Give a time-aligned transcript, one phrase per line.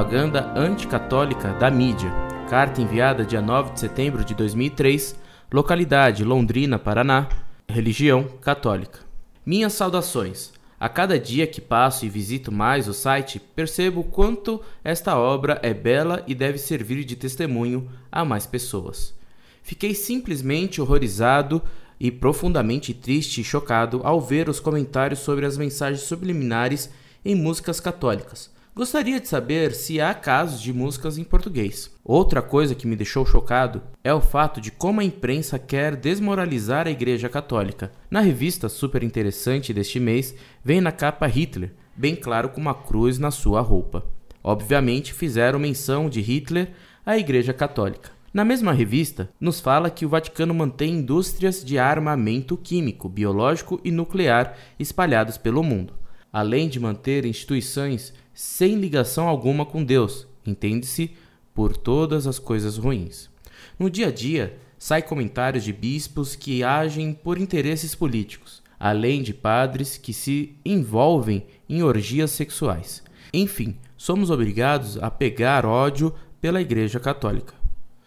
[0.00, 2.10] Propaganda anticatólica da mídia.
[2.48, 5.14] Carta enviada dia 9 de setembro de 2003,
[5.52, 7.28] localidade Londrina, Paraná.
[7.68, 9.00] Religião católica.
[9.44, 10.54] Minhas saudações.
[10.80, 15.74] A cada dia que passo e visito mais o site, percebo quanto esta obra é
[15.74, 19.14] bela e deve servir de testemunho a mais pessoas.
[19.62, 21.60] Fiquei simplesmente horrorizado
[22.00, 26.88] e profundamente triste e chocado ao ver os comentários sobre as mensagens subliminares
[27.22, 28.58] em músicas católicas.
[28.72, 31.90] Gostaria de saber se há casos de músicas em português.
[32.04, 36.86] Outra coisa que me deixou chocado é o fato de como a imprensa quer desmoralizar
[36.86, 37.90] a Igreja Católica.
[38.08, 43.18] Na revista super interessante deste mês, vem na capa Hitler, bem claro com uma cruz
[43.18, 44.06] na sua roupa.
[44.42, 46.70] Obviamente fizeram menção de Hitler
[47.04, 48.12] à Igreja Católica.
[48.32, 53.90] Na mesma revista, nos fala que o Vaticano mantém indústrias de armamento químico, biológico e
[53.90, 55.94] nuclear espalhadas pelo mundo,
[56.32, 61.10] além de manter instituições sem ligação alguma com Deus, entende-se
[61.54, 63.28] por todas as coisas ruins.
[63.78, 69.34] No dia a dia, sai comentários de bispos que agem por interesses políticos, além de
[69.34, 73.02] padres que se envolvem em orgias sexuais.
[73.30, 77.52] Enfim, somos obrigados a pegar ódio pela Igreja Católica.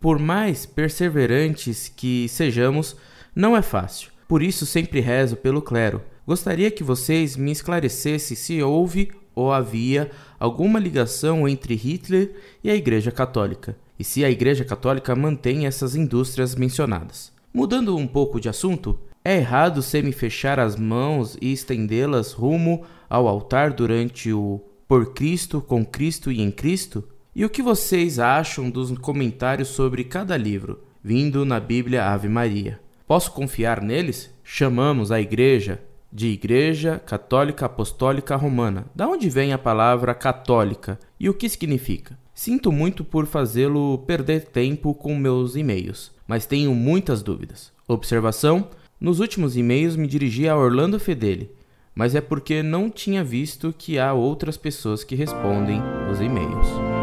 [0.00, 2.96] Por mais perseverantes que sejamos,
[3.32, 4.10] não é fácil.
[4.26, 6.02] Por isso sempre rezo pelo clero.
[6.26, 12.34] Gostaria que vocês me esclarecessem se houve ou havia alguma ligação entre Hitler
[12.64, 17.30] e a Igreja Católica, e se a Igreja Católica mantém essas indústrias mencionadas.
[17.52, 23.72] Mudando um pouco de assunto, é errado semi-fechar as mãos e estendê-las rumo ao altar
[23.72, 27.04] durante o Por Cristo, com Cristo e em Cristo?
[27.34, 32.80] E o que vocês acham dos comentários sobre cada livro, vindo na Bíblia Ave Maria?
[33.06, 34.30] Posso confiar neles?
[34.42, 35.80] Chamamos a Igreja
[36.16, 38.86] de Igreja Católica Apostólica Romana.
[38.94, 42.18] Da onde vem a palavra católica e o que significa?
[42.34, 47.70] Sinto muito por fazê-lo perder tempo com meus e-mails, mas tenho muitas dúvidas.
[47.86, 48.68] Observação:
[48.98, 51.50] nos últimos e-mails me dirigi a Orlando Fedeli,
[51.94, 56.95] mas é porque não tinha visto que há outras pessoas que respondem os e-mails.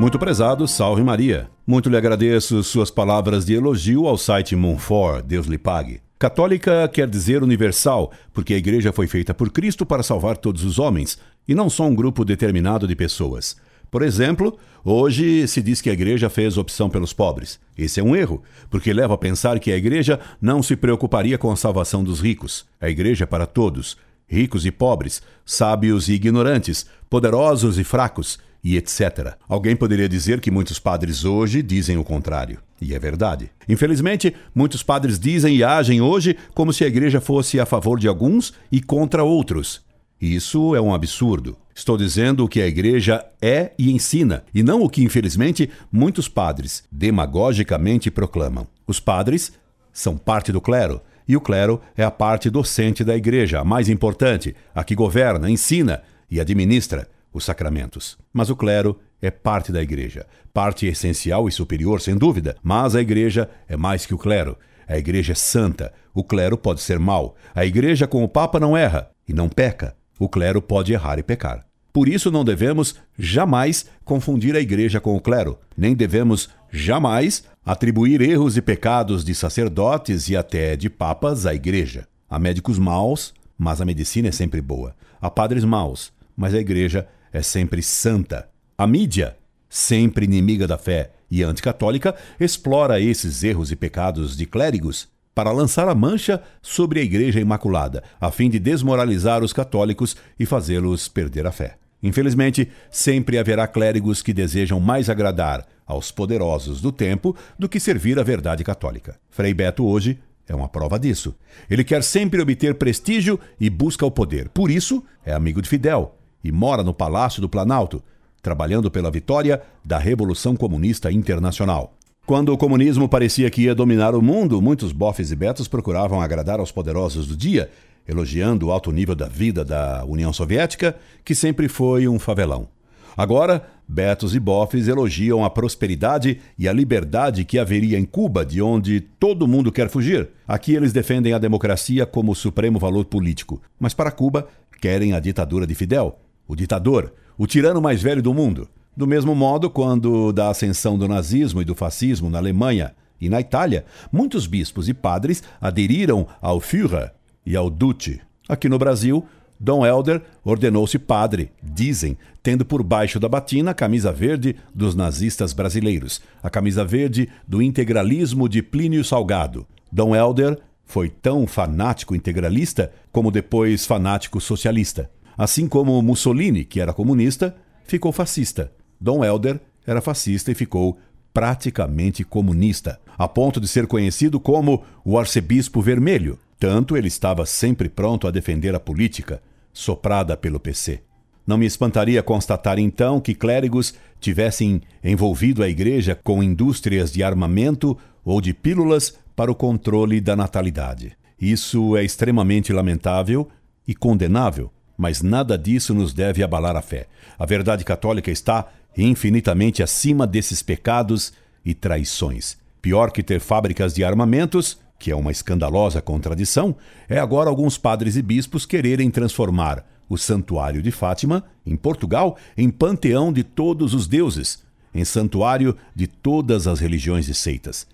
[0.00, 1.50] Muito prezado, salve Maria.
[1.66, 6.00] Muito lhe agradeço suas palavras de elogio ao site Monfort, Deus lhe pague.
[6.18, 10.78] Católica quer dizer universal, porque a igreja foi feita por Cristo para salvar todos os
[10.78, 13.58] homens, e não só um grupo determinado de pessoas.
[13.90, 17.60] Por exemplo, hoje se diz que a igreja fez opção pelos pobres.
[17.76, 21.52] Esse é um erro, porque leva a pensar que a igreja não se preocuparia com
[21.52, 22.64] a salvação dos ricos.
[22.80, 28.76] A igreja é para todos, ricos e pobres, sábios e ignorantes, poderosos e fracos e
[28.76, 29.34] etc.
[29.48, 32.58] Alguém poderia dizer que muitos padres hoje dizem o contrário.
[32.80, 33.50] E é verdade.
[33.68, 38.08] Infelizmente, muitos padres dizem e agem hoje como se a igreja fosse a favor de
[38.08, 39.82] alguns e contra outros.
[40.20, 41.56] Isso é um absurdo.
[41.74, 46.28] Estou dizendo o que a igreja é e ensina, e não o que, infelizmente, muitos
[46.28, 48.66] padres demagogicamente proclamam.
[48.86, 49.52] Os padres
[49.92, 53.88] são parte do clero, e o clero é a parte docente da igreja, a mais
[53.88, 58.18] importante, a que governa, ensina e administra os sacramentos.
[58.32, 63.00] Mas o clero é parte da igreja, parte essencial e superior, sem dúvida, mas a
[63.00, 64.56] igreja é mais que o clero.
[64.88, 67.36] A igreja é santa, o clero pode ser mau.
[67.54, 69.94] A igreja com o Papa não erra e não peca.
[70.18, 71.64] O clero pode errar e pecar.
[71.92, 78.20] Por isso não devemos jamais confundir a igreja com o clero, nem devemos jamais atribuir
[78.20, 82.06] erros e pecados de sacerdotes e até de papas à igreja.
[82.28, 84.94] Há médicos maus, mas a medicina é sempre boa.
[85.20, 88.48] Há padres maus, mas a igreja é sempre santa.
[88.78, 89.36] A mídia,
[89.68, 95.86] sempre inimiga da fé e anticatólica, explora esses erros e pecados de clérigos para lançar
[95.86, 101.46] a mancha sobre a Igreja Imaculada, a fim de desmoralizar os católicos e fazê-los perder
[101.46, 101.76] a fé.
[102.02, 108.18] Infelizmente, sempre haverá clérigos que desejam mais agradar aos poderosos do tempo do que servir
[108.18, 109.20] à verdade católica.
[109.28, 111.34] Frei Beto hoje é uma prova disso.
[111.68, 114.48] Ele quer sempre obter prestígio e busca o poder.
[114.48, 118.02] Por isso, é amigo de Fidel, e mora no Palácio do Planalto,
[118.42, 121.94] trabalhando pela vitória da Revolução Comunista Internacional.
[122.26, 126.60] Quando o comunismo parecia que ia dominar o mundo, muitos bofes e betos procuravam agradar
[126.60, 127.70] aos poderosos do dia,
[128.06, 132.68] elogiando o alto nível da vida da União Soviética, que sempre foi um favelão.
[133.16, 138.62] Agora, betos e bofes elogiam a prosperidade e a liberdade que haveria em Cuba, de
[138.62, 140.28] onde todo mundo quer fugir.
[140.46, 144.46] Aqui eles defendem a democracia como supremo valor político, mas para Cuba
[144.80, 146.18] querem a ditadura de Fidel,
[146.50, 148.68] o ditador, o tirano mais velho do mundo.
[148.96, 153.40] Do mesmo modo, quando da ascensão do nazismo e do fascismo na Alemanha e na
[153.40, 157.12] Itália, muitos bispos e padres aderiram ao Führer
[157.46, 158.20] e ao Duce.
[158.48, 159.24] Aqui no Brasil,
[159.60, 165.52] Dom Helder ordenou-se padre, dizem, tendo por baixo da batina a camisa verde dos nazistas
[165.52, 169.64] brasileiros, a camisa verde do integralismo de Plínio Salgado.
[169.92, 175.08] Dom Helder foi tão fanático integralista como depois fanático socialista.
[175.40, 177.56] Assim como Mussolini, que era comunista,
[177.86, 178.70] ficou fascista.
[179.00, 180.98] Dom Helder era fascista e ficou
[181.32, 186.38] praticamente comunista, a ponto de ser conhecido como o arcebispo vermelho.
[186.58, 189.42] Tanto ele estava sempre pronto a defender a política,
[189.72, 191.00] soprada pelo PC.
[191.46, 197.96] Não me espantaria constatar então que clérigos tivessem envolvido a igreja com indústrias de armamento
[198.22, 201.16] ou de pílulas para o controle da natalidade.
[201.40, 203.48] Isso é extremamente lamentável
[203.88, 204.70] e condenável,
[205.00, 207.06] mas nada disso nos deve abalar a fé.
[207.38, 211.32] A verdade católica está infinitamente acima desses pecados
[211.64, 212.58] e traições.
[212.82, 216.76] Pior que ter fábricas de armamentos, que é uma escandalosa contradição,
[217.08, 222.68] é agora alguns padres e bispos quererem transformar o Santuário de Fátima, em Portugal, em
[222.68, 224.62] panteão de todos os deuses,
[224.94, 227.86] em santuário de todas as religiões e seitas.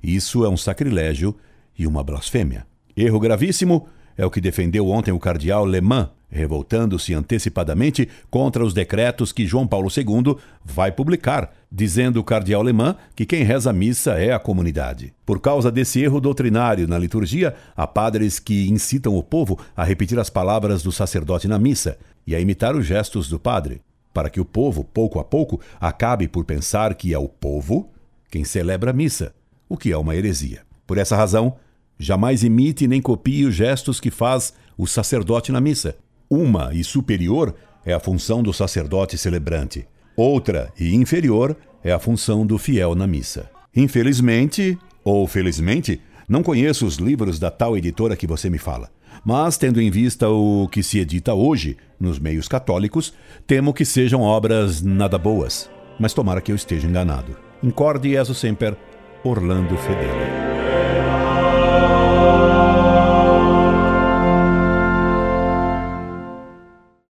[0.00, 1.34] Isso é um sacrilégio
[1.76, 2.64] e uma blasfêmia.
[2.96, 3.88] Erro gravíssimo
[4.22, 9.44] é o que defendeu ontem o cardeal Le Mans, revoltando-se antecipadamente contra os decretos que
[9.44, 14.32] João Paulo II vai publicar, dizendo o cardeal alemã que quem reza a missa é
[14.32, 15.12] a comunidade.
[15.26, 20.18] Por causa desse erro doutrinário na liturgia, há padres que incitam o povo a repetir
[20.20, 23.82] as palavras do sacerdote na missa e a imitar os gestos do padre,
[24.14, 27.90] para que o povo, pouco a pouco, acabe por pensar que é o povo
[28.30, 29.34] quem celebra a missa,
[29.68, 30.62] o que é uma heresia.
[30.86, 31.56] Por essa razão,
[32.02, 35.96] jamais imite nem copie os gestos que faz o sacerdote na missa,
[36.28, 37.54] uma e superior
[37.84, 39.86] é a função do sacerdote celebrante.
[40.16, 43.50] Outra e inferior é a função do fiel na missa.
[43.76, 48.90] Infelizmente, ou felizmente, não conheço os livros da tal editora que você me fala.
[49.24, 53.12] Mas, tendo em vista o que se edita hoje nos meios católicos,
[53.46, 55.68] temo que sejam obras nada boas.
[56.00, 57.36] Mas tomara que eu esteja enganado.
[57.62, 58.74] Incorde e sempre,
[59.22, 60.41] Orlando Fedeli.